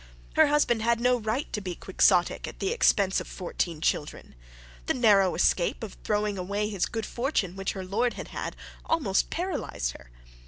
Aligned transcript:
Her 0.35 0.47
husband 0.47 0.81
had 0.81 0.99
no 0.99 1.19
right 1.19 1.53
to 1.53 1.61
be 1.61 1.75
Quixotic 1.75 2.47
at 2.47 2.57
the 2.57 2.71
expense 2.71 3.19
of 3.19 3.27
fourteen 3.27 3.81
children. 3.81 4.33
The 4.87 4.95
narrow 4.95 5.35
escape 5.35 5.83
of 5.83 5.95
throwing 6.03 6.39
away 6.39 6.69
his 6.69 6.87
good 6.87 7.05
fortune 7.05 7.55
which 7.55 7.73
her 7.73 7.85
lord 7.85 8.15
had 8.15 8.29
had, 8.29 8.55
almost 8.87 9.29
paralysed 9.29 9.91
her. 9.91 10.09